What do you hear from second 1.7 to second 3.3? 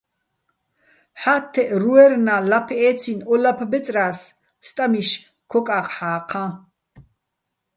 რუერნა́ ლაფ ე́ცინო̆